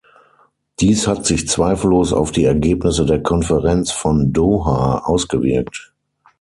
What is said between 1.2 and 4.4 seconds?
sich zweifellos auf die Ergebnisse der Konferenz von